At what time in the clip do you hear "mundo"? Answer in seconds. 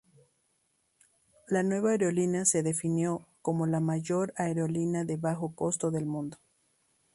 6.07-6.39